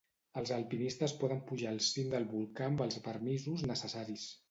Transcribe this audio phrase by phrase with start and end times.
[0.39, 4.31] Els alpinistes poden pujar el cim del volcà amb els permisos necessaris.